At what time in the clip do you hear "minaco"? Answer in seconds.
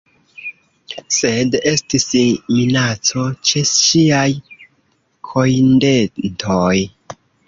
2.55-3.25